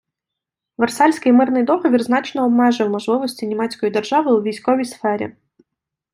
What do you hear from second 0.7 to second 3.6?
Версальський мирний договір значно обмежив можливості